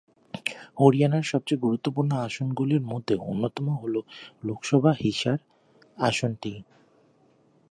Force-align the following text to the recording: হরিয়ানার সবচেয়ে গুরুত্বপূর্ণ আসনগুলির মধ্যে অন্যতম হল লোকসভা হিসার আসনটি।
হরিয়ানার 0.79 1.25
সবচেয়ে 1.31 1.63
গুরুত্বপূর্ণ 1.65 2.11
আসনগুলির 2.27 2.83
মধ্যে 2.83 3.15
অন্যতম 3.23 3.67
হল 3.75 3.95
লোকসভা 4.43 4.91
হিসার 5.01 5.39
আসনটি। 5.99 6.53